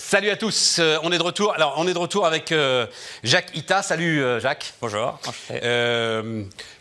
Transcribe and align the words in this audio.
Salut 0.00 0.30
à 0.30 0.36
tous, 0.36 0.76
euh, 0.78 0.96
on 1.02 1.10
est 1.10 1.18
de 1.18 1.24
retour. 1.24 1.52
Alors, 1.54 1.74
on 1.76 1.88
est 1.88 1.92
de 1.92 1.98
retour 1.98 2.24
avec 2.24 2.52
euh, 2.52 2.86
Jacques 3.24 3.50
Ita. 3.56 3.82
Salut 3.82 4.22
euh, 4.22 4.38
Jacques. 4.38 4.72
Bonjour. 4.80 5.18
Qu'est-ce 5.48 5.58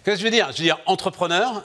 que 0.06 0.16
je 0.16 0.24
veux 0.24 0.30
dire? 0.30 0.52
Je 0.52 0.60
veux 0.60 0.64
dire 0.64 0.78
entrepreneur 0.86 1.64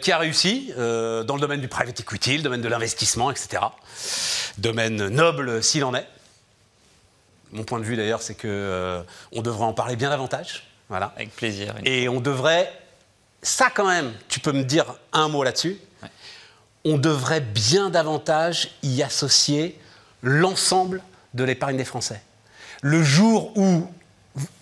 qui 0.00 0.12
a 0.12 0.18
réussi 0.18 0.72
dans 0.74 1.34
le 1.34 1.40
domaine 1.40 1.60
du 1.60 1.68
private 1.68 2.00
equity, 2.00 2.38
le 2.38 2.42
domaine 2.42 2.62
de 2.62 2.68
l'investissement, 2.68 3.30
etc. 3.30 3.62
Domaine 4.56 5.08
noble 5.08 5.62
s'il 5.62 5.84
en 5.84 5.94
est. 5.94 6.06
Mon 7.52 7.64
point 7.64 7.80
de 7.80 7.84
vue 7.84 7.96
d'ailleurs, 7.96 8.22
c'est 8.22 8.34
que 8.34 9.04
on 9.32 9.42
devrait 9.42 9.66
en 9.66 9.74
parler 9.74 9.96
bien 9.96 10.08
davantage. 10.08 10.66
Voilà. 10.88 11.12
Avec 11.16 11.36
plaisir. 11.36 11.74
Et 11.84 12.08
on 12.08 12.20
devrait, 12.20 12.72
ça 13.42 13.68
quand 13.68 13.86
même, 13.86 14.14
tu 14.28 14.40
peux 14.40 14.52
me 14.52 14.64
dire 14.64 14.86
un 15.12 15.28
mot 15.28 15.44
là-dessus 15.44 15.76
Ouais. 16.02 16.08
On 16.86 16.98
devrait 16.98 17.40
bien 17.40 17.90
davantage 17.90 18.70
y 18.82 19.02
associer 19.02 19.78
l'ensemble 20.24 21.02
de 21.34 21.44
l'épargne 21.44 21.76
des 21.76 21.84
Français. 21.84 22.20
Le 22.82 23.02
jour 23.02 23.56
où... 23.56 23.86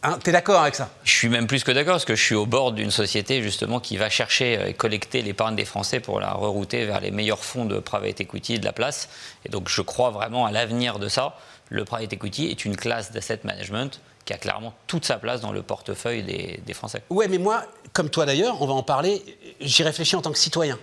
Hein, 0.03 0.19
tu 0.23 0.29
es 0.29 0.33
d'accord 0.35 0.61
avec 0.61 0.75
ça? 0.75 0.91
Je 1.03 1.13
suis 1.13 1.31
même 1.31 1.47
plus 1.47 1.65
que 1.65 1.73
d'accord 1.73 1.95
parce 1.95 2.05
que 2.05 2.15
je 2.15 2.23
suis 2.23 2.35
au 2.35 2.45
bord 2.45 2.73
d'une 2.73 2.91
société 2.91 3.43
justement 3.43 3.81
qui 3.81 3.97
va 3.97 4.11
chercher 4.11 4.59
euh, 4.59 4.67
et 4.67 4.75
collecter 4.75 5.23
l'épargne 5.23 5.57
des 5.57 5.65
Français 5.65 5.99
pour 5.99 6.21
la 6.21 6.33
rerouter 6.33 6.85
vers 6.85 7.01
les 7.01 7.11
meilleurs 7.11 7.43
fonds 7.43 7.65
de 7.65 7.79
private 7.79 8.21
equity 8.21 8.59
de 8.59 8.67
la 8.67 8.73
place. 8.73 9.09
Et 9.47 9.49
donc 9.49 9.71
je 9.71 9.81
crois 9.81 10.11
vraiment 10.11 10.45
à 10.45 10.53
l'avenir 10.53 10.99
de 10.99 11.09
ça. 11.09 11.39
Le 11.71 11.87
private 11.87 12.13
equity 12.13 12.49
est 12.49 12.67
une 12.67 12.77
classe 12.77 13.13
d'asset 13.13 13.41
management 13.45 14.01
qui 14.27 14.35
a 14.35 14.37
clairement 14.37 14.75
toute 14.87 15.07
sa 15.07 15.17
place 15.17 15.41
dans 15.41 15.53
le 15.53 15.63
portefeuille 15.63 16.23
des, 16.23 16.61
des 16.67 16.75
Français. 16.75 17.03
Ouais, 17.09 17.29
mais 17.29 17.39
moi, 17.39 17.65
comme 17.95 18.11
toi 18.11 18.27
d'ailleurs, 18.27 18.61
on 18.61 18.67
va 18.67 18.75
en 18.75 18.83
parler, 18.83 19.23
j'y 19.61 19.83
réfléchis 19.85 20.17
en 20.17 20.23
tant 20.23 20.33
que 20.33 20.39
citoyen. 20.39 20.79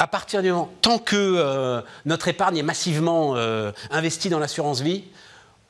À 0.00 0.06
partir 0.06 0.42
du 0.42 0.50
moment, 0.50 0.70
tant 0.80 0.98
que 0.98 1.16
euh, 1.16 1.80
notre 2.04 2.28
épargne 2.28 2.56
est 2.56 2.62
massivement 2.62 3.34
euh, 3.34 3.72
investie 3.90 4.28
dans 4.28 4.38
l'assurance 4.38 4.80
vie, 4.80 5.04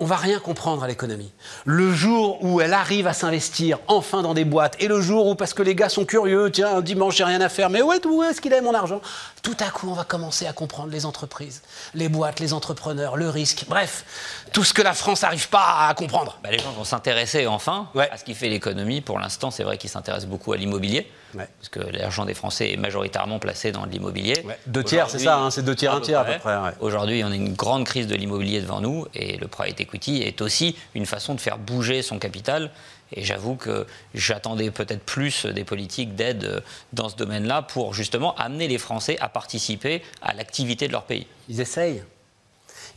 on 0.01 0.05
va 0.07 0.17
rien 0.17 0.39
comprendre 0.39 0.85
à 0.85 0.87
l'économie. 0.87 1.33
Le 1.65 1.93
jour 1.93 2.39
où 2.45 2.61
elle 2.61 2.73
arrive 2.73 3.09
à 3.09 3.13
s'investir 3.13 3.79
enfin 3.89 4.23
dans 4.23 4.33
des 4.35 4.45
boîtes, 4.45 4.77
et 4.81 4.87
le 4.87 5.01
jour 5.01 5.27
où, 5.27 5.35
parce 5.35 5.55
que 5.55 5.63
les 5.63 5.75
gars 5.75 5.89
sont 5.89 6.05
curieux, 6.05 6.51
tiens, 6.53 6.77
un 6.77 6.81
dimanche, 6.83 7.17
j'ai 7.17 7.25
rien 7.25 7.41
à 7.41 7.49
faire, 7.49 7.69
mais 7.69 7.83
où 7.83 7.93
est, 7.93 8.05
où 8.07 8.23
est-ce 8.23 8.41
qu'il 8.41 8.53
est 8.53 8.61
mon 8.61 8.75
argent? 8.75 9.01
Tout 9.43 9.57
à 9.59 9.71
coup, 9.71 9.89
on 9.91 9.95
va 9.95 10.05
commencer 10.05 10.47
à 10.47 10.53
comprendre 10.53 10.91
les 10.93 11.05
entreprises, 11.05 11.63
les 11.95 12.09
boîtes, 12.09 12.39
les 12.39 12.53
entrepreneurs, 12.53 13.17
le 13.17 13.29
risque, 13.29 13.65
bref, 13.69 14.05
tout 14.53 14.63
ce 14.65 14.73
que 14.73 14.83
la 14.83 14.95
France 14.95 15.23
n'arrive 15.23 15.49
pas 15.49 15.89
à 15.89 15.95
comprendre. 15.95 16.39
Bah, 16.45 16.51
les 16.53 16.59
gens 16.59 16.71
vont 16.73 16.85
s'intéresser 16.85 17.47
enfin 17.49 17.89
Ouais. 17.95 18.09
à 18.11 18.17
ce 18.19 18.25
qui 18.25 18.35
fait 18.35 18.49
l'économie. 18.49 19.01
Pour 19.01 19.19
l'instant, 19.19 19.51
c'est 19.51 19.65
vrai 19.65 19.79
qu'ils 19.79 19.91
s'intéressent 19.91 20.29
beaucoup 20.31 20.53
à 20.53 20.57
l'immobilier. 20.57 21.11
Ouais. 21.35 21.47
Parce 21.59 21.69
que 21.69 21.81
l'argent 21.81 22.25
des 22.25 22.33
Français 22.35 22.73
est 22.73 22.77
majoritairement 22.77 23.39
placé 23.39 23.71
dans 23.73 23.85
l'immobilier. 23.85 24.43
Ouais, 24.47 24.59
deux 24.67 24.83
tiers, 24.83 25.11
c'est 25.11 25.19
ça, 25.19 25.39
hein, 25.39 25.51
c'est 25.51 25.63
deux 25.63 25.75
tiers, 25.75 25.95
un 25.95 26.01
tiers 26.01 26.21
à 26.21 26.25
peu 26.25 26.39
près. 26.39 26.57
Aujourd'hui, 26.81 27.23
on 27.25 27.31
a 27.31 27.35
une 27.35 27.53
grande 27.55 27.85
crise 27.85 28.07
de 28.07 28.15
l'immobilier 28.15 28.61
devant 28.63 28.81
nous 28.81 29.07
et 29.15 29.37
le 29.37 29.47
private 29.47 29.81
equity 29.89 30.23
est 30.23 30.41
aussi 30.41 30.77
une 30.95 31.07
façon 31.07 31.35
de 31.35 31.41
faire 31.41 31.59
bouger 31.59 32.03
son 32.03 32.19
capital. 32.19 32.71
Et 33.13 33.25
j'avoue 33.25 33.57
que 33.57 33.87
j'attendais 34.15 34.71
peut-être 34.71 35.03
plus 35.03 35.47
des 35.47 35.65
politiques 35.65 36.15
d'aide 36.15 36.63
dans 36.93 37.09
ce 37.09 37.17
domaine-là 37.17 37.63
pour 37.63 37.95
justement 37.95 38.35
amener 38.37 38.69
les 38.69 38.79
Français 38.79 39.17
à 39.21 39.29
participer 39.29 40.03
à 40.21 40.35
l'activité 40.35 40.89
de 40.89 40.93
leur 40.93 41.05
pays. 41.05 41.27
Ils 41.49 41.61
essayent. 41.61 42.03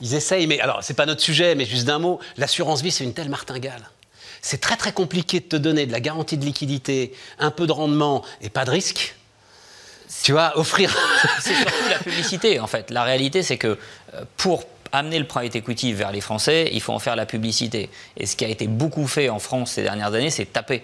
Ils 0.02 0.14
essayent, 0.16 0.48
mais 0.48 0.60
alors, 0.60 0.84
c'est 0.84 0.96
pas 0.96 1.06
notre 1.06 1.22
sujet, 1.22 1.56
mais 1.56 1.66
juste 1.66 1.86
d'un 1.86 2.00
mot, 2.00 2.20
l'assurance 2.38 2.82
vie, 2.82 2.92
c'est 2.92 3.04
une 3.04 3.14
telle 3.14 3.30
martingale. 3.30 3.90
C'est 4.42 4.60
très 4.60 4.76
très 4.76 4.92
compliqué 4.92 5.40
de 5.40 5.46
te 5.46 5.56
donner 5.56 5.86
de 5.86 5.92
la 5.92 6.00
garantie 6.00 6.38
de 6.38 6.44
liquidité, 6.44 7.14
un 7.38 7.52
peu 7.52 7.68
de 7.68 7.72
rendement 7.72 8.24
et 8.42 8.50
pas 8.50 8.66
de 8.66 8.72
risque. 8.72 9.16
Tu 10.24 10.34
vois, 10.34 10.58
offrir. 10.58 10.96
C'est 11.40 11.56
surtout 11.56 11.90
la 11.90 12.00
publicité, 12.00 12.60
en 12.60 12.68
fait. 12.68 12.90
La 12.90 13.04
réalité, 13.04 13.44
c'est 13.44 13.58
que 13.58 13.78
euh, 14.14 14.26
pour 14.36 14.66
amener 14.92 15.20
le 15.20 15.26
private 15.26 15.56
equity 15.56 15.94
vers 15.94 16.12
les 16.12 16.22
Français, 16.22 16.70
il 16.74 16.82
faut 16.82 16.94
en 16.94 17.00
faire 17.00 17.16
la 17.16 17.26
publicité. 17.26 17.90
Et 18.18 18.26
ce 18.26 18.36
qui 18.36 18.46
a 18.46 18.48
été 18.48 18.68
beaucoup 18.68 19.08
fait 19.08 19.30
en 19.30 19.40
France 19.40 19.72
ces 19.72 19.84
dernières 19.84 20.14
années, 20.14 20.30
c'est 20.30 20.52
taper. 20.52 20.84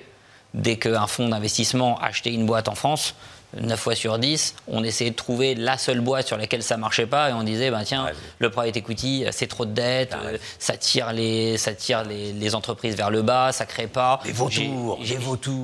Dès 0.54 0.78
qu'un 0.78 1.08
fonds 1.08 1.30
d'investissement 1.30 2.00
achetait 2.00 2.34
une 2.34 2.46
boîte 2.46 2.68
en 2.68 2.76
France, 2.76 3.16
9 3.60 3.80
fois 3.80 3.96
sur 3.96 4.20
10, 4.20 4.56
on 4.68 4.84
essayait 4.84 5.12
de 5.12 5.16
trouver 5.16 5.56
la 5.56 5.78
seule 5.78 6.02
boîte 6.02 6.28
sur 6.28 6.38
laquelle 6.38 6.62
ça 6.64 6.76
marchait 6.76 7.06
pas 7.06 7.30
et 7.30 7.34
on 7.34 7.44
disait, 7.44 7.72
ben 7.72 7.84
tiens, 7.86 8.06
Ouais. 8.06 8.12
le 8.40 8.50
private 8.50 8.76
equity, 8.76 9.24
euh, 9.26 9.30
c'est 9.32 9.48
trop 9.48 9.66
de 9.66 9.72
dettes, 9.72 10.12
Ah 10.14 10.26
ouais. 10.26 10.34
euh, 10.34 10.38
ça 10.60 10.76
tire, 10.76 11.14
les, 11.14 11.58
ça 11.58 11.74
tire 11.74 12.04
les, 12.04 12.34
les 12.34 12.56
entreprises 12.56 12.96
vers 12.98 13.10
le 13.10 13.22
bas, 13.22 13.54
ça 13.54 13.66
crée 13.66 13.88
pas. 13.88 14.20
Les 14.26 14.34
vautours, 14.34 15.00
J'ai-. 15.02 15.18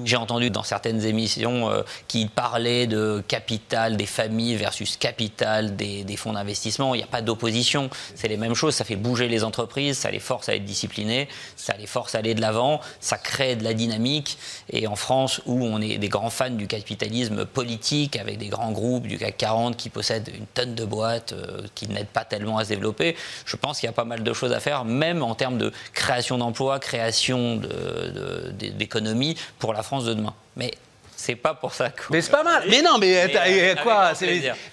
J'ai 0.05 0.15
entendu 0.15 0.49
dans 0.49 0.63
certaines 0.63 1.03
émissions 1.03 1.69
euh, 1.69 1.81
qui 2.07 2.27
parlaient 2.27 2.87
de 2.87 3.21
capital 3.27 3.97
des 3.97 4.05
familles 4.05 4.55
versus 4.55 4.95
capital 4.95 5.75
des, 5.75 6.05
des 6.05 6.15
fonds 6.15 6.33
d'investissement. 6.33 6.95
Il 6.95 6.99
n'y 6.99 7.03
a 7.03 7.07
pas 7.07 7.21
d'opposition. 7.21 7.89
C'est 8.15 8.29
les 8.29 8.37
mêmes 8.37 8.55
choses. 8.55 8.75
Ça 8.75 8.85
fait 8.85 8.95
bouger 8.95 9.27
les 9.27 9.43
entreprises, 9.43 9.97
ça 9.97 10.09
les 10.09 10.19
force 10.19 10.47
à 10.47 10.55
être 10.55 10.63
disciplinés, 10.65 11.27
ça 11.57 11.73
les 11.77 11.87
force 11.87 12.15
à 12.15 12.19
aller 12.19 12.33
de 12.33 12.41
l'avant, 12.41 12.79
ça 13.01 13.17
crée 13.17 13.55
de 13.57 13.63
la 13.65 13.73
dynamique. 13.73 14.37
Et 14.69 14.87
en 14.87 14.95
France, 14.95 15.41
où 15.45 15.65
on 15.65 15.81
est 15.81 15.97
des 15.97 16.09
grands 16.09 16.29
fans 16.29 16.49
du 16.49 16.67
capitalisme 16.67 17.45
politique, 17.45 17.72
avec 18.19 18.37
des 18.37 18.47
grands 18.47 18.71
groupes 18.71 19.07
du 19.07 19.17
CAC 19.17 19.37
40 19.37 19.77
qui 19.77 19.89
possèdent 19.89 20.29
une 20.35 20.45
tonne 20.47 20.75
de 20.75 20.85
boîtes 20.85 21.33
euh, 21.33 21.61
qui 21.75 21.87
n'aident 21.87 22.07
pas 22.07 22.25
tellement 22.25 22.57
à 22.57 22.63
se 22.63 22.69
développer, 22.69 23.15
je 23.45 23.55
pense 23.55 23.79
qu'il 23.79 23.87
y 23.87 23.89
a 23.89 23.93
pas 23.93 24.05
mal 24.05 24.23
de 24.23 24.33
choses 24.33 24.51
à 24.53 24.59
faire, 24.59 24.85
même 24.85 25.21
en 25.23 25.35
termes 25.35 25.57
de 25.57 25.71
création 25.93 26.37
d'emplois, 26.37 26.79
création 26.79 27.55
de- 27.57 27.67
de- 27.67 28.51
de- 28.51 28.67
d'économie 28.69 29.35
pour 29.59 29.73
la 29.73 29.83
France 29.83 30.05
de 30.05 30.13
demain. 30.13 30.33
Mais 30.55 30.71
c'est 31.15 31.35
pas 31.35 31.53
pour 31.53 31.73
ça 31.73 31.89
que. 31.89 32.03
Mais 32.11 32.21
c'est 32.21 32.31
pas 32.31 32.43
mal. 32.43 32.63
Mais 32.69 32.81
non, 32.81 32.97
mais, 32.99 33.15
euh, 33.17 33.39
avec 33.39 33.81
quoi. 33.81 34.11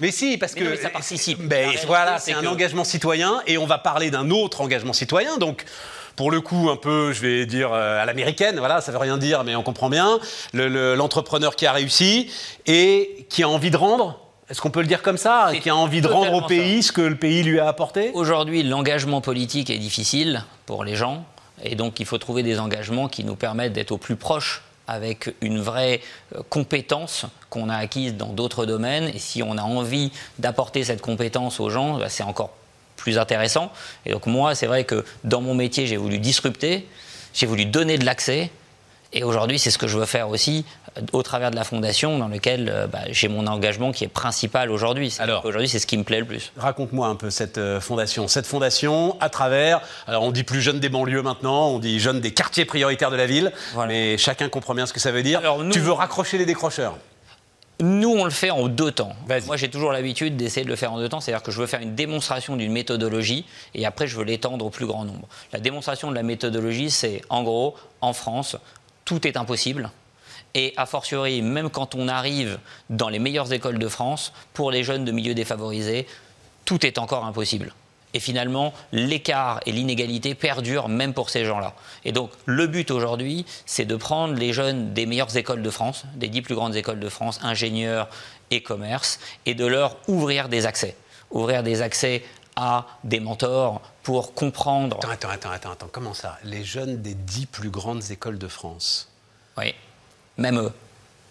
Mais 0.00 0.10
si, 0.10 0.36
parce 0.36 0.54
Mais 0.54 0.60
que 0.62 0.64
non, 0.70 0.76
ça 0.82 0.90
participe. 0.90 1.38
Voilà, 1.86 2.18
c'est 2.18 2.32
c'est 2.32 2.36
un 2.36 2.42
que- 2.42 2.46
engagement 2.48 2.84
citoyen, 2.84 3.40
et 3.46 3.56
on 3.58 3.66
va 3.66 3.78
parler 3.78 4.10
d'un 4.10 4.30
autre 4.30 4.60
engagement 4.60 4.92
citoyen. 4.92 5.36
Donc, 5.38 5.64
pour 6.20 6.30
le 6.30 6.42
coup, 6.42 6.68
un 6.70 6.76
peu, 6.76 7.14
je 7.14 7.22
vais 7.22 7.46
dire 7.46 7.70
euh, 7.72 7.98
à 8.02 8.04
l'américaine. 8.04 8.58
Voilà, 8.58 8.82
ça 8.82 8.92
veut 8.92 8.98
rien 8.98 9.16
dire, 9.16 9.42
mais 9.42 9.56
on 9.56 9.62
comprend 9.62 9.88
bien. 9.88 10.18
Le- 10.52 10.68
le- 10.68 10.94
L'entrepreneur 10.94 11.56
qui 11.56 11.64
a 11.64 11.72
réussi 11.72 12.30
et 12.66 13.24
qui 13.30 13.42
a 13.42 13.48
envie 13.48 13.70
de 13.70 13.78
rendre. 13.78 14.20
Est-ce 14.50 14.60
qu'on 14.60 14.70
peut 14.70 14.82
le 14.82 14.86
dire 14.86 15.00
comme 15.00 15.16
ça 15.16 15.50
Qui 15.62 15.70
a 15.70 15.74
envie 15.76 16.02
de 16.02 16.08
rendre 16.08 16.34
au 16.34 16.42
pays 16.42 16.82
ce 16.82 16.92
que 16.92 17.00
le 17.00 17.16
pays 17.16 17.42
lui 17.42 17.58
a 17.58 17.66
apporté? 17.68 18.10
Aujourd'hui, 18.12 18.62
l'engagement 18.62 19.22
politique 19.22 19.70
est 19.70 19.78
difficile 19.78 20.44
pour 20.66 20.84
les 20.84 20.94
gens, 20.94 21.24
et 21.64 21.74
donc 21.74 22.00
il 22.00 22.04
faut 22.04 22.18
trouver 22.18 22.42
des 22.42 22.60
engagements 22.60 23.08
qui 23.08 23.24
nous 23.24 23.34
permettent 23.36 23.72
d'être 23.72 23.92
au 23.92 23.96
plus 23.96 24.16
proche 24.16 24.60
avec 24.88 25.34
une 25.40 25.58
vraie 25.58 26.02
euh, 26.36 26.42
compétence 26.50 27.24
qu'on 27.48 27.70
a 27.70 27.76
acquise 27.76 28.14
dans 28.14 28.34
d'autres 28.34 28.66
domaines. 28.66 29.08
Et 29.14 29.18
si 29.18 29.42
on 29.42 29.56
a 29.56 29.62
envie 29.62 30.12
d'apporter 30.38 30.84
cette 30.84 31.00
compétence 31.00 31.60
aux 31.60 31.70
gens, 31.70 31.96
bah, 31.96 32.10
c'est 32.10 32.24
encore 32.24 32.50
plus 33.00 33.18
intéressant. 33.18 33.72
Et 34.06 34.12
donc 34.12 34.26
moi, 34.26 34.54
c'est 34.54 34.66
vrai 34.66 34.84
que 34.84 35.04
dans 35.24 35.40
mon 35.40 35.54
métier, 35.54 35.86
j'ai 35.86 35.96
voulu 35.96 36.18
disrupter, 36.18 36.86
j'ai 37.34 37.46
voulu 37.46 37.64
donner 37.66 37.98
de 37.98 38.04
l'accès. 38.04 38.50
Et 39.12 39.24
aujourd'hui, 39.24 39.58
c'est 39.58 39.72
ce 39.72 39.78
que 39.78 39.88
je 39.88 39.98
veux 39.98 40.06
faire 40.06 40.28
aussi 40.28 40.64
euh, 40.96 41.00
au 41.12 41.24
travers 41.24 41.50
de 41.50 41.56
la 41.56 41.64
fondation 41.64 42.16
dans 42.18 42.28
laquelle 42.28 42.70
euh, 42.72 42.86
bah, 42.86 43.00
j'ai 43.10 43.26
mon 43.26 43.48
engagement 43.48 43.90
qui 43.90 44.04
est 44.04 44.08
principal 44.08 44.70
aujourd'hui. 44.70 45.16
Alors 45.18 45.44
Aujourd'hui, 45.44 45.68
c'est 45.68 45.80
ce 45.80 45.86
qui 45.88 45.98
me 45.98 46.04
plaît 46.04 46.20
le 46.20 46.26
plus. 46.26 46.52
Raconte-moi 46.56 47.08
un 47.08 47.16
peu 47.16 47.28
cette 47.28 47.58
euh, 47.58 47.80
fondation. 47.80 48.28
Cette 48.28 48.46
fondation, 48.46 49.16
à 49.20 49.28
travers, 49.28 49.80
alors 50.06 50.22
on 50.22 50.30
dit 50.30 50.44
plus 50.44 50.60
jeunes 50.60 50.78
des 50.78 50.88
banlieues 50.88 51.22
maintenant, 51.22 51.70
on 51.70 51.80
dit 51.80 51.98
jeunes 51.98 52.20
des 52.20 52.30
quartiers 52.32 52.64
prioritaires 52.64 53.10
de 53.10 53.16
la 53.16 53.26
ville, 53.26 53.50
Voilà. 53.74 53.88
mais 53.88 54.16
chacun 54.16 54.48
comprend 54.48 54.74
bien 54.76 54.86
ce 54.86 54.92
que 54.92 55.00
ça 55.00 55.10
veut 55.10 55.24
dire. 55.24 55.40
Alors, 55.40 55.58
nous- 55.64 55.72
Tu 55.72 55.80
veux 55.80 55.90
raccrocher 55.92 56.38
les 56.38 56.46
décrocheurs? 56.46 56.96
Nous, 57.80 58.10
on 58.10 58.24
le 58.24 58.30
fait 58.30 58.50
en 58.50 58.68
deux 58.68 58.92
temps. 58.92 59.14
Moi, 59.46 59.56
j'ai 59.56 59.70
toujours 59.70 59.90
l'habitude 59.90 60.36
d'essayer 60.36 60.64
de 60.64 60.70
le 60.70 60.76
faire 60.76 60.92
en 60.92 60.98
deux 60.98 61.08
temps, 61.08 61.20
c'est-à-dire 61.20 61.42
que 61.42 61.50
je 61.50 61.58
veux 61.58 61.66
faire 61.66 61.80
une 61.80 61.94
démonstration 61.94 62.56
d'une 62.56 62.72
méthodologie 62.72 63.46
et 63.74 63.86
après, 63.86 64.06
je 64.06 64.16
veux 64.16 64.24
l'étendre 64.24 64.66
au 64.66 64.70
plus 64.70 64.84
grand 64.86 65.04
nombre. 65.04 65.28
La 65.52 65.60
démonstration 65.60 66.10
de 66.10 66.14
la 66.14 66.22
méthodologie, 66.22 66.90
c'est 66.90 67.22
en 67.30 67.42
gros, 67.42 67.74
en 68.02 68.12
France, 68.12 68.56
tout 69.06 69.26
est 69.26 69.38
impossible. 69.38 69.90
Et 70.52 70.74
a 70.76 70.84
fortiori, 70.84 71.40
même 71.42 71.70
quand 71.70 71.94
on 71.94 72.08
arrive 72.08 72.58
dans 72.90 73.08
les 73.08 73.18
meilleures 73.18 73.52
écoles 73.52 73.78
de 73.78 73.88
France, 73.88 74.32
pour 74.52 74.70
les 74.70 74.84
jeunes 74.84 75.04
de 75.04 75.12
milieux 75.12 75.34
défavorisés, 75.34 76.06
tout 76.66 76.84
est 76.84 76.98
encore 76.98 77.24
impossible. 77.24 77.72
Et 78.12 78.20
finalement, 78.20 78.74
l'écart 78.90 79.60
et 79.66 79.72
l'inégalité 79.72 80.34
perdurent 80.34 80.88
même 80.88 81.14
pour 81.14 81.30
ces 81.30 81.44
gens-là. 81.44 81.74
Et 82.04 82.12
donc, 82.12 82.30
le 82.44 82.66
but 82.66 82.90
aujourd'hui, 82.90 83.46
c'est 83.66 83.84
de 83.84 83.96
prendre 83.96 84.34
les 84.34 84.52
jeunes 84.52 84.92
des 84.92 85.06
meilleures 85.06 85.36
écoles 85.36 85.62
de 85.62 85.70
France, 85.70 86.04
des 86.14 86.28
dix 86.28 86.42
plus 86.42 86.54
grandes 86.56 86.74
écoles 86.74 86.98
de 86.98 87.08
France, 87.08 87.38
ingénieurs 87.42 88.08
et 88.50 88.62
commerce, 88.62 89.20
et 89.46 89.54
de 89.54 89.64
leur 89.64 89.96
ouvrir 90.08 90.48
des 90.48 90.66
accès. 90.66 90.96
Ouvrir 91.30 91.62
des 91.62 91.82
accès 91.82 92.24
à 92.56 92.86
des 93.04 93.20
mentors 93.20 93.80
pour 94.02 94.34
comprendre. 94.34 94.96
Attends, 94.96 95.10
attends, 95.10 95.28
attends, 95.30 95.50
attends, 95.50 95.70
attends, 95.70 95.88
comment 95.92 96.14
ça? 96.14 96.38
Les 96.42 96.64
jeunes 96.64 97.00
des 97.00 97.14
dix 97.14 97.46
plus 97.46 97.70
grandes 97.70 98.10
écoles 98.10 98.38
de 98.38 98.48
France? 98.48 99.08
Oui. 99.56 99.72
Même 100.36 100.58
eux. 100.58 100.72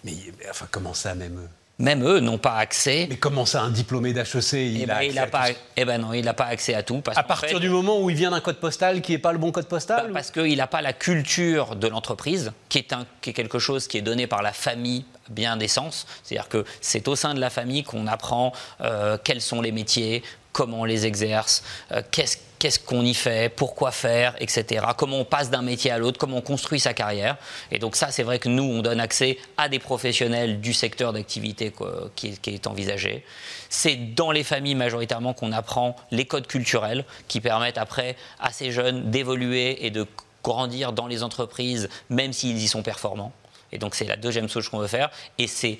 Mais 0.06 0.14
enfin, 0.50 0.68
comment 0.72 0.94
ça, 0.94 1.14
même 1.14 1.38
eux? 1.40 1.50
Même 1.80 2.06
eux 2.06 2.20
n'ont 2.20 2.38
pas 2.38 2.56
accès. 2.58 3.08
Mais 3.10 3.16
comment 3.16 3.46
ça, 3.46 3.62
un 3.62 3.70
diplômé 3.72 4.12
d'HEC, 4.12 4.52
il 4.54 4.82
Eh 4.82 4.84
a 4.84 4.86
ben, 4.88 4.96
accès 4.98 5.08
il 5.12 5.18
a 5.18 5.22
à 5.22 5.26
tout 5.26 5.32
pas, 5.32 5.46
eh 5.78 5.86
ben 5.86 5.98
non, 6.02 6.12
il 6.14 6.26
n'a 6.26 6.34
pas 6.34 6.46
accès 6.46 6.74
à 6.74 6.84
tout. 6.84 7.00
Parce 7.00 7.18
À 7.18 7.24
partir 7.24 7.50
fait, 7.50 7.60
du 7.60 7.70
moment 7.70 8.02
où 8.02 8.10
il 8.10 8.18
vient 8.18 8.32
d'un 8.32 8.42
code 8.42 8.58
postal 8.58 9.02
qui 9.02 9.14
n'est 9.14 9.18
pas 9.18 9.32
le 9.32 9.38
bon 9.38 9.52
code 9.54 9.68
postal 9.68 10.08
Bah, 10.08 10.14
Parce 10.16 10.30
qu'il 10.32 10.58
n'a 10.58 10.68
pas 10.68 10.82
la 10.82 10.92
culture 10.92 11.78
de 11.78 11.88
l'entreprise, 11.88 12.52
qui, 12.68 12.80
est 12.80 12.92
un- 12.92 13.06
qui 13.22 13.30
est 13.30 13.34
quelque 13.34 13.60
chose 13.60 13.88
qui 13.88 13.98
est 13.98 14.02
donné 14.02 14.28
par 14.28 14.42
la 14.42 14.52
famille 14.52 15.06
bien 15.30 15.56
d'essence. 15.58 16.06
C'est-à-dire 16.24 16.50
que 16.50 16.66
c'est 16.82 17.08
au 17.08 17.16
sein 17.16 17.34
de 17.34 17.40
la 17.40 17.50
famille 17.50 17.84
qu'on 17.84 18.08
apprend 18.08 18.52
euh, 18.82 19.18
quels 19.24 19.42
sont 19.42 19.62
les 19.62 19.72
métiers, 19.72 20.22
comment 20.52 20.82
on 20.82 20.86
les 20.86 21.06
exerce, 21.06 21.64
euh, 21.92 22.02
qu'est-ce 22.12 22.80
qu'on 22.80 23.04
y 23.04 23.14
fait, 23.14 23.54
pourquoi 23.54 23.92
faire, 23.92 24.36
etc. 24.40 24.86
Comment 24.98 25.20
on 25.20 25.26
passe 25.26 25.50
d'un 25.50 25.62
métier 25.62 25.92
à 25.92 25.98
l'autre, 25.98 26.18
comment 26.18 26.38
on 26.38 26.42
construit 26.42 26.80
sa 26.80 26.94
carrière. 26.94 27.38
Et 27.72 27.80
donc 27.80 27.96
ça, 27.96 28.12
c'est 28.12 28.24
vrai 28.24 28.40
que 28.40 28.50
nous, 28.50 28.64
on 28.64 28.82
donne 28.82 29.00
accès 29.00 29.38
à 29.58 29.70
des 29.70 29.80
professionnels 29.80 30.60
du 30.60 30.74
secteur 30.74 31.14
d'activité 31.14 31.74
qui, 32.16 32.38
est 32.48 32.68
envisagé. 32.68 33.24
C'est 33.70 33.96
dans 33.96 34.32
les 34.32 34.44
familles 34.44 34.76
majoritairement 34.76 35.34
qu'on 35.34 35.52
apprend 35.52 35.96
les 36.12 36.26
codes 36.26 36.48
culturels 36.48 37.06
qui 37.28 37.40
permettent 37.42 37.78
après 37.78 38.16
à 38.40 38.52
ces 38.52 38.72
jeunes 38.72 39.10
d'évoluer 39.12 39.86
et 39.86 39.92
de 39.92 40.06
grandir 40.44 40.94
dans 40.94 41.08
les 41.08 41.24
entreprises, 41.24 41.90
même 42.10 42.34
s'ils 42.34 42.58
y 42.58 42.68
sont 42.68 42.82
performants. 42.82 43.34
Et 43.72 43.78
donc 43.78 43.96
c'est 43.96 44.06
la 44.06 44.16
deuxième 44.16 44.50
chose 44.50 44.68
qu'on 44.70 44.80
veut 44.80 44.88
faire. 44.88 45.12
Et 45.38 45.48
c'est 45.48 45.80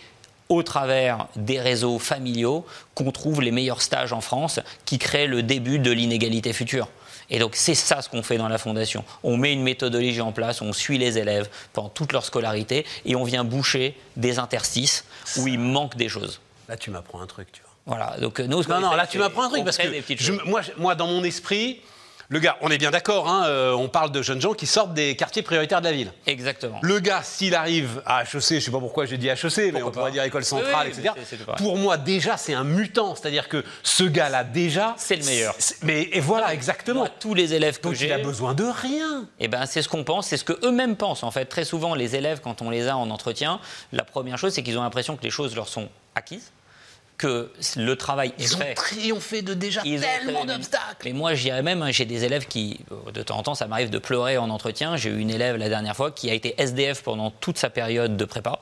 au 0.50 0.64
travers 0.64 1.28
des 1.36 1.60
réseaux 1.60 2.00
familiaux 2.00 2.66
qu'on 2.96 3.12
trouve 3.12 3.42
les 3.42 3.52
meilleurs 3.52 3.82
stages 3.82 4.14
en 4.14 4.22
France 4.22 4.60
qui 4.86 4.98
créent 4.98 5.28
le 5.28 5.44
début 5.44 5.80
de 5.80 5.92
l'inégalité 5.92 6.54
future. 6.54 6.88
Et 7.30 7.38
donc 7.38 7.56
c'est 7.56 7.76
ça 7.76 8.02
ce 8.02 8.10
qu'on 8.10 8.24
fait 8.24 8.38
dans 8.38 8.48
la 8.48 8.58
fondation. 8.58 9.04
On 9.24 9.38
met 9.38 9.54
une 9.54 9.62
méthodologie 9.62 10.22
en 10.22 10.32
place, 10.32 10.62
on 10.62 10.74
suit 10.74 10.98
les 10.98 11.20
élèves 11.20 11.48
pendant 11.74 11.90
toute 11.90 12.12
leur 12.12 12.26
scolarité 12.26 12.86
et 13.06 13.16
on 13.16 13.24
vient 13.24 13.44
boucher 13.44 13.96
des 14.18 14.40
interstices 14.40 15.06
où 15.38 15.48
il 15.48 15.60
manque 15.60 15.96
des 15.96 16.10
choses. 16.10 16.42
Là 16.68 16.76
tu 16.76 16.90
m'apprends 16.90 17.22
un 17.22 17.28
truc, 17.28 17.52
tu 17.52 17.62
vois. 17.62 17.70
Voilà, 17.86 18.18
donc 18.20 18.40
nous, 18.40 18.64
non, 18.64 18.80
non, 18.80 18.92
là 18.94 19.08
tu 19.08 19.18
m'apprends 19.18 19.44
un 19.44 19.50
truc 19.50 19.64
parce 19.64 19.78
que 19.78 20.48
moi, 20.48 20.62
moi, 20.78 20.96
dans 20.96 21.08
mon 21.08 21.24
esprit, 21.24 21.82
le 22.32 22.38
gars, 22.38 22.58
on 22.62 22.70
est 22.70 22.78
bien 22.78 22.92
d'accord, 22.92 23.28
hein, 23.28 23.48
euh, 23.48 23.74
on 23.74 23.90
parle 23.90 24.12
de 24.12 24.22
jeunes 24.22 24.40
gens 24.40 24.54
qui 24.54 24.68
sortent 24.68 24.94
des 24.94 25.16
quartiers 25.16 25.42
prioritaires 25.42 25.82
de 25.82 25.86
la 25.86 25.92
ville. 25.92 26.14
Exactement. 26.28 26.78
Le 26.84 27.00
gars, 27.00 27.24
s'il 27.24 27.56
arrive 27.56 28.04
à 28.06 28.22
HEC, 28.22 28.30
je 28.30 28.56
ne 28.56 28.60
sais 28.60 28.72
pas 28.72 28.80
pourquoi 28.80 29.08
j'ai 29.08 29.18
dit 29.18 29.30
HEC, 29.30 29.74
mais 29.74 29.82
on 29.82 29.90
pourrait 29.90 30.12
dire 30.12 30.22
école 30.22 30.46
centrale, 30.46 30.90
etc. 30.90 31.10
pour 31.58 31.78
moi, 31.78 31.98
déjà, 31.98 32.38
c'est 32.38 32.54
un 32.54 32.64
mutant. 32.64 33.16
C'est-à-dire 33.16 33.50
que 33.50 33.64
ce 33.82 34.04
gars-là, 34.04 34.44
déjà. 34.44 34.94
C'est 34.98 35.16
le 35.16 35.26
meilleur. 35.26 35.56
Mais 35.82 36.08
et 36.12 36.20
voilà, 36.20 36.54
exactement. 36.54 37.08
tous 37.20 37.34
les 37.34 37.56
élèves 37.56 37.80
que 37.80 37.96
j'ai. 37.96 38.06
il 38.06 38.14
a 38.14 38.20
besoin 38.20 38.54
de 38.54 38.66
rien. 38.66 39.28
Eh 39.40 39.48
ben, 39.48 39.66
c'est 39.66 39.82
ce 39.82 39.90
qu'on 39.90 40.04
pense, 40.04 40.28
c'est 40.28 40.38
ce 40.38 40.44
que 40.44 40.54
eux-mêmes 40.64 40.98
pensent. 40.98 41.24
En 41.24 41.32
fait, 41.32 41.46
très 41.46 41.66
souvent, 41.66 41.96
les 41.96 42.16
élèves, 42.16 42.42
quand 42.44 42.62
on 42.62 42.70
les 42.70 42.88
a 42.88 42.96
en 42.96 43.10
entretien, 43.10 43.60
la 43.92 44.04
première 44.04 44.38
chose, 44.38 44.54
c'est 44.54 44.62
qu'ils 44.62 44.78
ont 44.78 44.84
l'impression 44.84 45.18
que 45.18 45.24
les 45.24 45.32
choses 45.32 45.56
leur 45.56 45.68
sont 45.68 45.90
acquises 46.14 46.52
que 47.20 47.52
le 47.76 47.96
travail 47.96 48.34
est 48.40 48.48
fait. 48.56 48.56
Ils 48.56 48.72
ont 48.72 48.76
triomphé 48.76 49.42
de 49.44 49.54
déjà 49.54 49.84
tellement 49.84 50.46
d'obstacles. 50.46 51.06
Mais 51.06 51.14
moi, 51.14 51.36
je 51.36 51.44
dirais 51.44 51.62
même, 51.62 51.84
hein, 51.84 51.92
j'ai 51.92 52.06
des 52.06 52.24
élèves 52.24 52.48
qui, 52.48 52.80
euh, 52.92 53.12
de 53.12 53.22
temps 53.22 53.38
en 53.38 53.44
temps, 53.44 53.56
ça 53.56 53.68
m'arrive 53.68 53.92
de 53.92 54.00
pleurer 54.00 54.38
en 54.38 54.50
entretien. 54.50 54.96
J'ai 54.96 55.10
eu 55.10 55.20
une 55.20 55.30
élève 55.30 55.58
la 55.58 55.70
dernière 55.70 55.96
fois 55.96 56.12
qui 56.12 56.32
a 56.32 56.34
été 56.34 56.56
SDF 56.58 57.04
pendant 57.04 57.30
toute 57.30 57.58
sa 57.58 57.70
période 57.70 58.18
de 58.18 58.26
prépa 58.26 58.60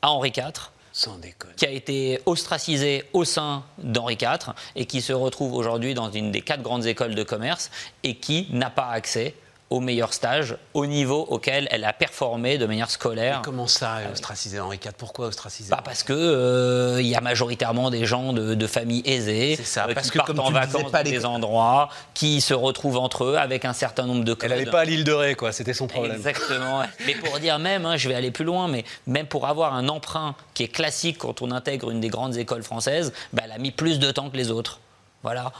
à 0.00 0.10
Henri 0.10 0.32
IV. 0.34 0.70
Sans 0.92 1.18
déconner. 1.18 1.54
Qui 1.56 1.66
a 1.66 1.70
été 1.70 2.20
ostracisée 2.24 3.02
au 3.12 3.24
sein 3.24 3.64
d'Henri 3.78 4.16
IV 4.20 4.54
et 4.76 4.86
qui 4.86 5.02
se 5.02 5.12
retrouve 5.12 5.54
aujourd'hui 5.54 5.92
dans 5.94 6.12
une 6.12 6.30
des 6.30 6.40
quatre 6.40 6.62
grandes 6.62 6.86
écoles 6.86 7.16
de 7.16 7.24
commerce 7.24 7.72
et 8.04 8.14
qui 8.14 8.46
n'a 8.52 8.70
pas 8.70 8.90
accès 8.90 9.34
au 9.70 9.80
meilleur 9.80 10.12
stage, 10.12 10.56
au 10.74 10.86
niveau 10.86 11.26
auquel 11.28 11.66
elle 11.70 11.84
a 11.84 11.92
performé 11.92 12.58
de 12.58 12.66
manière 12.66 12.90
scolaire. 12.90 13.40
comment 13.42 13.66
ça, 13.66 13.98
ostracisé 14.12 14.60
Henri 14.60 14.78
IV 14.82 14.92
Pourquoi 14.96 15.26
ostracisé 15.26 15.70
bah 15.70 15.80
Parce 15.84 16.02
qu'il 16.02 16.14
euh, 16.16 17.00
y 17.02 17.14
a 17.14 17.20
majoritairement 17.20 17.90
des 17.90 18.04
gens 18.04 18.32
de, 18.32 18.54
de 18.54 18.66
familles 18.66 19.02
aisées 19.04 19.56
ça, 19.56 19.86
euh, 19.88 19.94
parce 19.94 20.10
qui 20.10 20.12
que, 20.12 20.18
partent 20.18 20.38
en 20.38 20.50
vacances 20.50 20.92
dans 20.92 21.02
des 21.02 21.24
endroits, 21.24 21.88
qui 22.12 22.40
se 22.40 22.54
retrouvent 22.54 22.98
entre 22.98 23.24
eux 23.24 23.36
avec 23.36 23.64
un 23.64 23.72
certain 23.72 24.06
nombre 24.06 24.24
de 24.24 24.34
codes. 24.34 24.50
Elle 24.50 24.58
n'allait 24.58 24.70
pas 24.70 24.80
à 24.80 24.84
l'île 24.84 25.04
de 25.04 25.12
Ré, 25.12 25.34
quoi, 25.34 25.52
c'était 25.52 25.74
son 25.74 25.86
problème. 25.86 26.16
Exactement. 26.16 26.82
mais 27.06 27.14
pour 27.14 27.38
dire 27.40 27.58
même, 27.58 27.86
hein, 27.86 27.96
je 27.96 28.08
vais 28.08 28.14
aller 28.14 28.30
plus 28.30 28.44
loin, 28.44 28.68
mais 28.68 28.84
même 29.06 29.26
pour 29.26 29.46
avoir 29.46 29.74
un 29.74 29.88
emprunt 29.88 30.34
qui 30.52 30.64
est 30.64 30.68
classique 30.68 31.18
quand 31.18 31.42
on 31.42 31.50
intègre 31.50 31.90
une 31.90 32.00
des 32.00 32.08
grandes 32.08 32.36
écoles 32.36 32.62
françaises, 32.62 33.12
bah, 33.32 33.42
elle 33.46 33.52
a 33.52 33.58
mis 33.58 33.70
plus 33.70 33.98
de 33.98 34.10
temps 34.10 34.30
que 34.30 34.36
les 34.36 34.50
autres. 34.50 34.80
Voilà. 35.22 35.52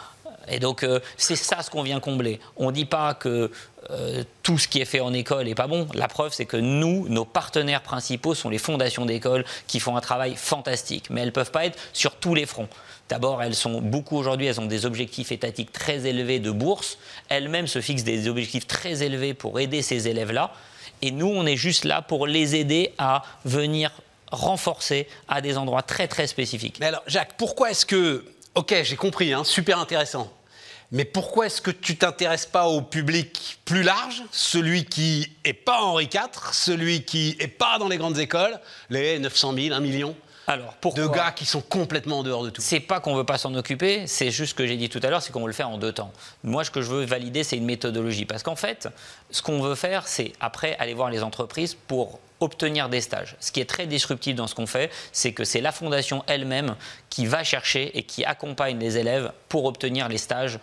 Et 0.48 0.58
donc, 0.58 0.82
euh, 0.82 1.00
c'est 1.16 1.36
ça 1.36 1.62
ce 1.62 1.70
qu'on 1.70 1.82
vient 1.82 2.00
combler. 2.00 2.40
On 2.56 2.66
ne 2.66 2.72
dit 2.72 2.84
pas 2.84 3.14
que 3.14 3.50
euh, 3.90 4.24
tout 4.42 4.58
ce 4.58 4.68
qui 4.68 4.80
est 4.80 4.84
fait 4.84 5.00
en 5.00 5.12
école 5.12 5.46
n'est 5.46 5.54
pas 5.54 5.66
bon. 5.66 5.86
La 5.94 6.08
preuve, 6.08 6.32
c'est 6.32 6.46
que 6.46 6.56
nous, 6.56 7.08
nos 7.08 7.24
partenaires 7.24 7.82
principaux 7.82 8.34
sont 8.34 8.48
les 8.48 8.58
fondations 8.58 9.06
d'école 9.06 9.44
qui 9.66 9.80
font 9.80 9.96
un 9.96 10.00
travail 10.00 10.34
fantastique. 10.36 11.10
Mais 11.10 11.20
elles 11.20 11.28
ne 11.28 11.32
peuvent 11.32 11.50
pas 11.50 11.66
être 11.66 11.78
sur 11.92 12.16
tous 12.16 12.34
les 12.34 12.46
fronts. 12.46 12.68
D'abord, 13.08 13.42
elles 13.42 13.54
sont 13.54 13.80
beaucoup 13.80 14.16
aujourd'hui, 14.16 14.46
elles 14.46 14.60
ont 14.60 14.66
des 14.66 14.86
objectifs 14.86 15.30
étatiques 15.30 15.72
très 15.72 16.06
élevés 16.06 16.40
de 16.40 16.50
bourse. 16.50 16.98
Elles-mêmes 17.28 17.66
se 17.66 17.80
fixent 17.80 18.04
des 18.04 18.28
objectifs 18.28 18.66
très 18.66 19.02
élevés 19.02 19.34
pour 19.34 19.60
aider 19.60 19.82
ces 19.82 20.08
élèves-là. 20.08 20.52
Et 21.02 21.10
nous, 21.10 21.26
on 21.26 21.44
est 21.44 21.56
juste 21.56 21.84
là 21.84 22.00
pour 22.00 22.26
les 22.26 22.56
aider 22.56 22.92
à 22.96 23.22
venir 23.44 23.90
renforcer 24.30 25.06
à 25.28 25.40
des 25.40 25.58
endroits 25.58 25.82
très 25.82 26.08
très 26.08 26.26
spécifiques. 26.26 26.78
Mais 26.80 26.86
alors, 26.86 27.02
Jacques, 27.06 27.34
pourquoi 27.36 27.70
est-ce 27.70 27.86
que 27.86 28.24
Ok, 28.54 28.72
j'ai 28.84 28.94
compris, 28.94 29.32
hein, 29.32 29.42
super 29.42 29.80
intéressant. 29.80 30.32
Mais 30.92 31.04
pourquoi 31.04 31.46
est-ce 31.46 31.60
que 31.60 31.72
tu 31.72 31.96
t'intéresses 31.96 32.46
pas 32.46 32.68
au 32.68 32.82
public 32.82 33.58
plus 33.64 33.82
large, 33.82 34.22
celui 34.30 34.84
qui 34.84 35.28
est 35.42 35.52
pas 35.52 35.80
Henri 35.80 36.04
IV, 36.04 36.52
celui 36.52 37.02
qui 37.02 37.36
est 37.40 37.48
pas 37.48 37.78
dans 37.80 37.88
les 37.88 37.96
grandes 37.96 38.18
écoles, 38.18 38.60
les 38.90 39.18
900 39.18 39.54
000, 39.54 39.74
1 39.74 39.80
million 39.80 40.14
alors, 40.46 40.74
pourquoi 40.74 41.02
de 41.02 41.08
gars 41.08 41.32
qui 41.32 41.46
sont 41.46 41.62
complètement 41.62 42.18
en 42.18 42.22
dehors 42.22 42.44
de 42.44 42.50
tout? 42.50 42.60
C'est 42.60 42.78
pas 42.78 43.00
qu'on 43.00 43.14
veut 43.14 43.24
pas 43.24 43.38
s'en 43.38 43.54
occuper, 43.54 44.06
c'est 44.06 44.30
juste 44.30 44.50
ce 44.50 44.54
que 44.54 44.66
j'ai 44.66 44.76
dit 44.76 44.90
tout 44.90 45.00
à 45.02 45.08
l'heure, 45.08 45.22
c'est 45.22 45.32
qu'on 45.32 45.40
veut 45.40 45.46
le 45.46 45.54
faire 45.54 45.70
en 45.70 45.78
deux 45.78 45.92
temps. 45.92 46.12
Moi, 46.42 46.64
ce 46.64 46.70
que 46.70 46.82
je 46.82 46.90
veux 46.90 47.02
valider, 47.06 47.44
c'est 47.44 47.56
une 47.56 47.64
méthodologie, 47.64 48.26
parce 48.26 48.42
qu'en 48.42 48.54
fait, 48.54 48.90
ce 49.30 49.40
qu'on 49.40 49.62
veut 49.62 49.74
faire, 49.74 50.06
c'est 50.06 50.34
après 50.40 50.76
aller 50.78 50.92
voir 50.92 51.08
les 51.08 51.22
entreprises 51.22 51.74
pour 51.74 52.20
obtenir 52.40 52.88
des 52.88 53.00
stages. 53.00 53.36
Ce 53.40 53.52
qui 53.52 53.60
est 53.60 53.68
très 53.68 53.86
disruptif 53.86 54.34
dans 54.34 54.46
ce 54.46 54.54
qu'on 54.54 54.66
fait, 54.66 54.90
c'est 55.12 55.32
que 55.32 55.44
c'est 55.44 55.60
la 55.60 55.72
fondation 55.72 56.24
elle-même 56.26 56.76
qui 57.10 57.26
va 57.26 57.44
chercher 57.44 57.96
et 57.96 58.02
qui 58.02 58.24
accompagne 58.24 58.78
les 58.78 58.98
élèves 58.98 59.32
pour 59.48 59.64
obtenir 59.64 60.08
les 60.08 60.18
stages 60.18 60.58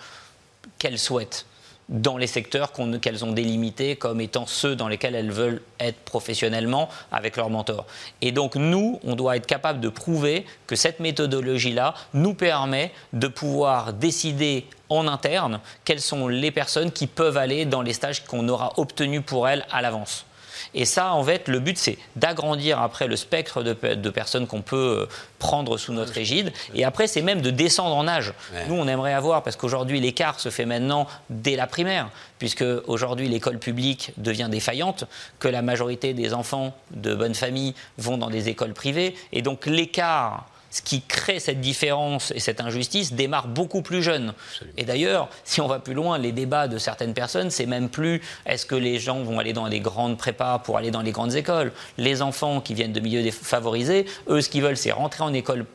qu'elles 0.77 1.00
souhaitent 1.00 1.45
dans 1.91 2.18
les 2.18 2.27
secteurs 2.27 2.71
qu'elles 3.01 3.25
ont 3.25 3.33
délimités 3.33 3.97
comme 3.97 4.21
étant 4.21 4.45
ceux 4.45 4.75
dans 4.75 4.88
lesquels 4.88 5.13
elles 5.13 5.31
veulent 5.31 5.62
être 5.79 6.00
professionnellement 6.00 6.89
avec 7.12 7.35
leur 7.35 7.50
mentor. 7.50 7.85
Et 8.21 8.31
donc 8.31 8.56
nous, 8.56 9.00
on 9.03 9.15
doit 9.15 9.35
être 9.35 9.45
capable 9.45 9.81
de 9.81 9.89
prouver 9.89 10.45
que 10.68 10.75
cette 10.75 11.01
méthodologie-là 11.01 11.94
nous 12.13 12.33
permet 12.33 12.94
de 13.12 13.27
pouvoir 13.27 13.94
décider 13.94 14.65
en 14.89 15.07
interne 15.07 15.59
quelles 15.83 16.01
sont 16.01 16.27
les 16.27 16.51
personnes 16.51 16.91
qui 16.91 17.07
peuvent 17.07 17.38
aller 17.38 17.65
dans 17.65 17.81
les 17.81 17.94
stages 17.94 18.23
qu'on 18.23 18.47
aura 18.47 18.73
obtenus 18.77 19.21
pour 19.25 19.47
elles 19.47 19.65
à 19.69 19.81
l'avance. 19.81 20.25
Et 20.73 20.85
ça, 20.85 21.13
en 21.13 21.23
fait, 21.23 21.47
le 21.47 21.59
but, 21.59 21.77
c'est 21.77 21.97
d'agrandir 22.15 22.79
après 22.79 23.07
le 23.07 23.15
spectre 23.15 23.63
de, 23.63 24.09
personnes 24.09 24.47
qu'on 24.47 24.62
peut 24.62 25.01
euh, 25.01 25.06
prendre 25.39 25.77
sous 25.77 25.94
notre 25.94 26.18
égide. 26.18 26.53
Et 26.73 26.85
après, 26.85 27.07
c'est 27.07 27.21
même 27.21 27.42
de 27.42 27.49
descendre 27.49 27.95
en 27.95 28.07
âge. 28.07 28.33
Nous, 28.68 28.75
on 28.75 28.87
aimerait 28.87 29.13
avoir, 29.13 29.44
parce 29.44 29.56
qu'aujourd'hui, 29.56 29.99
l'écart 29.99 30.40
se 30.40 30.49
fait 30.49 30.66
maintenant 30.66 31.07
dès 31.30 31.56
la 31.56 31.68
primaire, 31.68 32.09
puisque 32.40 32.66
aujourd'hui, 32.87 33.28
l'école 33.28 33.59
publique 33.59 34.11
devient 34.18 34.47
défaillante, 34.49 35.06
que 35.40 35.47
la 35.47 35.61
majorité 35.61 36.13
des 36.13 36.33
enfants 36.33 36.75
de 36.92 37.16
bonne 37.16 37.35
famille 37.35 37.73
vont 37.97 38.18
dans 38.18 38.30
des 38.30 38.49
écoles 38.49 38.73
privées. 38.73 39.16
Et 39.33 39.42
donc, 39.42 39.66
l'écart 39.66 40.45
ce 40.71 40.81
qui 40.81 41.01
crée 41.01 41.40
cette 41.40 41.61
différence 41.61 42.31
et 42.31 42.40
cette 42.40 42.61
injustice 42.61 43.13
démarre 43.13 43.47
beaucoup 43.47 43.81
plus 43.81 44.01
jeune. 44.01 44.33
Et 44.78 44.85
d'ailleurs, 44.85 45.30
si 45.44 45.61
on 45.61 45.68
va 45.68 45.80
plus 45.80 45.94
loin, 45.94 46.18
les 46.18 46.31
débats 46.31 46.68
de 46.68 46.78
certaines 46.78 47.13
personnes, 47.13 47.51
c'est 47.51 47.66
même 47.66 47.90
plus 47.90 48.21
est-ce 48.45 48.66
que 48.66 48.75
les 48.75 48.97
gens 48.97 49.21
vont 49.21 49.37
aller 49.37 49.54
dans 49.54 49.68
les 49.68 49.81
grandes 49.81 50.18
prépas 50.18 50.59
pour 50.59 50.78
aller 50.78 50.92
dans 50.92 51.01
les 51.01 51.11
grandes 51.11 51.35
écoles? 51.35 51.73
Les 51.97 52.21
enfants 52.21 52.61
qui 52.61 52.73
viennent 52.73 52.94
de 52.94 52.99
milieux 52.99 53.21
défavorisés, 53.21 54.06
eux, 54.30 54.42
ce 54.42 54.49
qu'ils 54.49 54.63
veulent, 54.63 54.78
c'est 54.78 54.92
rentrer 54.92 55.23
en 55.23 55.33
école 55.33 55.66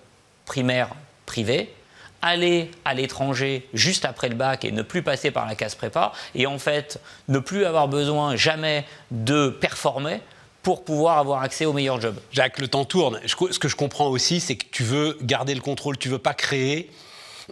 primaire 0.46 0.90
privée, 1.26 1.74
aller 2.22 2.70
à 2.84 2.94
l'étranger 2.94 3.68
juste 3.74 4.04
après 4.04 4.28
le 4.28 4.34
bac 4.34 4.64
et 4.64 4.72
ne 4.72 4.82
plus 4.82 5.02
passer 5.02 5.30
par 5.30 5.46
la 5.46 5.54
case 5.54 5.74
prépa, 5.74 6.12
et 6.34 6.46
en 6.46 6.58
fait 6.58 7.00
ne 7.28 7.38
plus 7.38 7.66
avoir 7.66 7.88
besoin 7.88 8.36
jamais 8.36 8.84
de 9.10 9.48
performer, 9.48 10.20
pour 10.66 10.82
pouvoir 10.82 11.18
avoir 11.18 11.42
accès 11.42 11.64
aux 11.64 11.72
meilleurs 11.72 12.00
jobs. 12.00 12.16
Jacques, 12.32 12.58
le 12.58 12.66
temps 12.66 12.84
tourne. 12.84 13.20
Ce 13.24 13.36
que 13.36 13.68
je 13.68 13.76
comprends 13.76 14.08
aussi, 14.08 14.40
c'est 14.40 14.56
que 14.56 14.64
tu 14.72 14.82
veux 14.82 15.16
garder 15.22 15.54
le 15.54 15.60
contrôle, 15.60 15.96
tu 15.96 16.08
veux 16.08 16.18
pas 16.18 16.34
créer 16.34 16.90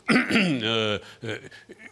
euh, 0.11 0.99
euh, 1.25 1.39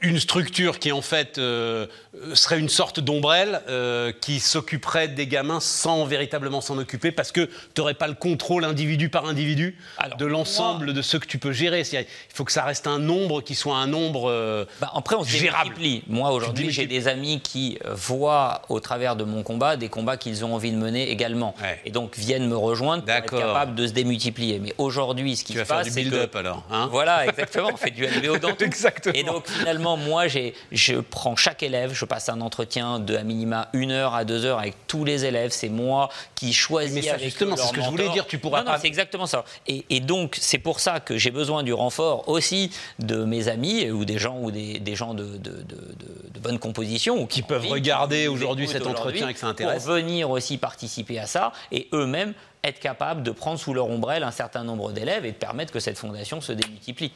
une 0.01 0.19
structure 0.19 0.81
qui 0.81 0.91
en 0.91 1.03
fait 1.03 1.39
euh, 1.39 1.87
serait 2.35 2.59
une 2.59 2.69
sorte 2.69 2.99
d'ombrelle 2.99 3.61
euh, 3.69 4.13
qui 4.21 4.41
s'occuperait 4.41 5.09
des 5.09 5.29
gamins 5.29 5.61
sans 5.61 6.05
véritablement 6.05 6.61
s'en 6.61 6.77
occuper 6.79 7.13
parce 7.13 7.31
que 7.31 7.43
tu 7.45 7.53
n'aurais 7.79 7.95
pas 7.95 8.09
le 8.09 8.15
contrôle 8.15 8.65
individu 8.65 9.09
par 9.09 9.27
individu 9.27 9.79
de 10.19 10.27
l'ensemble 10.27 10.93
de 10.93 11.03
ceux 11.03 11.21
que 11.21 11.27
tu 11.27 11.39
peux 11.39 11.53
gérer. 11.53 11.83
Il 11.93 12.07
faut 12.35 12.45
que 12.45 12.53
ça 12.53 12.65
reste 12.65 12.87
un 12.87 12.99
nombre 12.99 13.43
qui 13.43 13.55
soit 13.55 13.77
un 13.77 13.87
nombre 13.87 14.67
bah, 14.81 14.91
après 14.95 15.15
on 15.15 15.23
se 15.23 15.31
gérable. 15.31 15.75
Moi 16.09 16.33
aujourd'hui 16.33 16.71
j'ai 16.71 16.87
des 16.87 17.07
amis 17.07 17.41
qui 17.41 17.79
voient 17.93 18.63
au 18.69 18.81
travers 18.81 19.15
de 19.15 19.25
mon 19.25 19.43
combat 19.43 19.77
des 19.77 19.89
combats 19.89 20.17
qu'ils 20.17 20.45
ont 20.45 20.55
envie 20.55 20.73
de 20.73 20.77
mener 20.77 21.11
également. 21.11 21.55
Et 21.85 21.91
donc 21.91 22.17
viennent 22.17 22.49
me 22.49 22.57
rejoindre 22.57 23.05
pour 23.05 23.15
être 23.15 23.39
capables 23.39 23.75
de 23.77 23.87
se 23.87 23.93
démultiplier. 23.93 24.59
Mais 24.59 24.75
aujourd'hui 24.79 25.37
ce 25.37 25.45
qui 25.45 25.53
se 25.55 25.61
passe 25.61 25.89
c'est 25.89 26.05
que 26.05 26.37
alors, 26.37 26.65
hein. 26.71 26.89
Voilà 26.91 27.27
exactement 27.29 27.77
on 27.93 28.09
fait 28.09 28.21
du 28.21 28.27
LBO 28.29 28.39
dans 28.39 28.53
tout. 28.55 28.65
Exactement. 28.65 29.15
Et 29.15 29.23
donc 29.23 29.47
finalement, 29.49 29.97
moi, 29.97 30.27
je 30.29 31.01
prends 31.01 31.37
chaque 31.37 31.63
élève, 31.63 31.93
je 31.95 32.05
passe 32.05 32.29
un 32.29 32.41
entretien 32.41 32.99
de 32.99 33.17
à 33.17 33.23
minima 33.23 33.69
une 33.73 33.91
heure 33.91 34.15
à 34.15 34.25
deux 34.25 34.45
heures 34.45 34.59
avec 34.59 34.75
tous 34.87 35.05
les 35.05 35.25
élèves. 35.25 35.51
C'est 35.53 35.69
moi 35.69 36.09
qui 36.35 36.53
choisis 36.53 36.95
Mais 36.95 37.03
ça, 37.03 37.11
avec 37.15 37.25
justement, 37.25 37.57
c'est 37.57 37.67
ce 37.67 37.73
que 37.73 37.83
je 37.83 37.89
voulais 37.89 38.09
dire, 38.11 38.27
tu 38.27 38.39
pourras 38.39 38.61
Non, 38.61 38.65
non, 38.67 38.71
pas- 38.73 38.79
c'est 38.79 38.87
exactement 38.89 39.27
ça. 39.27 39.45
Et, 39.67 39.85
et 39.91 40.01
donc, 40.01 40.37
c'est 40.41 40.59
pour 40.59 40.81
ça 40.81 41.01
que 41.01 41.17
j'ai 41.19 41.31
besoin 41.31 41.63
du 41.63 41.73
renfort 41.73 42.29
aussi 42.29 42.71
de 42.99 43.25
mes 43.25 43.49
amis 43.49 43.91
ou 43.91 44.05
des 44.05 44.19
gens 44.19 44.39
ou 44.41 44.51
des, 44.51 44.79
des 44.79 44.95
gens 44.95 45.15
de, 45.15 45.25
de, 45.25 45.37
de- 45.37 45.63
de- 45.63 46.31
de 46.35 46.41
bonne 46.41 46.59
composition 46.59 47.21
ou 47.23 47.27
Qui 47.27 47.43
peuvent 47.43 47.63
envie, 47.63 47.71
regarder 47.73 48.29
aujourd'hui 48.29 48.69
cet 48.69 48.87
entretien 48.87 49.29
et 49.29 49.35
que 49.35 49.39
ça 49.41 49.49
intéresse. 49.49 49.85
Pour 49.85 49.93
venir 49.95 50.31
aussi 50.31 50.59
participer 50.59 51.19
à 51.19 51.27
ça 51.27 51.53
et 51.71 51.89
eux-mêmes 51.93 52.35
être 52.65 52.81
capables 52.81 53.23
de 53.23 53.31
prendre 53.31 53.59
sous 53.59 53.75
leur 53.75 53.89
ombrelle 53.89 54.23
un 54.23 54.31
certain 54.31 54.65
nombre 54.65 54.93
d'élèves 54.93 55.25
et 55.25 55.33
de 55.33 55.37
permettre 55.37 55.73
que 55.73 55.81
cette 55.81 55.99
fondation 55.99 56.41
se 56.41 56.53
démultiplie. 56.53 57.13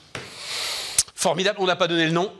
Formidable, 1.14 1.58
on 1.60 1.66
n'a 1.66 1.76
pas 1.76 1.88
donné 1.88 2.06
le 2.06 2.12
nom. 2.12 2.32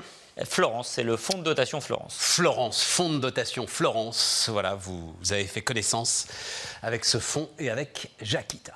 Florence, 0.44 0.88
c'est 0.88 1.02
le 1.02 1.16
fonds 1.16 1.38
de 1.38 1.42
dotation 1.42 1.80
Florence. 1.80 2.16
Florence, 2.18 2.82
fonds 2.82 3.10
de 3.10 3.18
dotation 3.18 3.66
Florence. 3.66 4.48
Voilà, 4.52 4.74
vous, 4.74 5.14
vous 5.18 5.32
avez 5.32 5.46
fait 5.46 5.62
connaissance 5.62 6.26
avec 6.82 7.04
ce 7.04 7.18
fonds 7.18 7.48
et 7.58 7.70
avec 7.70 8.10
Jacquita. 8.20 8.74